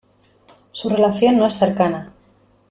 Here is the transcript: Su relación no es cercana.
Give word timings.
Su 0.71 0.89
relación 0.89 1.37
no 1.37 1.45
es 1.45 1.53
cercana. 1.53 2.11